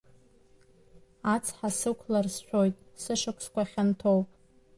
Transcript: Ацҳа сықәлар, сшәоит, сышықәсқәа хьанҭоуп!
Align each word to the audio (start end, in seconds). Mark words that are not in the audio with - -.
Ацҳа 1.33 1.69
сықәлар, 1.77 2.27
сшәоит, 2.35 2.75
сышықәсқәа 3.01 3.63
хьанҭоуп! 3.69 4.27